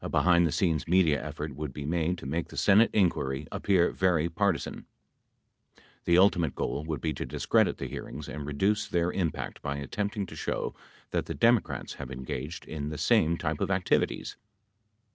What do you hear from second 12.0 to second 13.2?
have engaged in the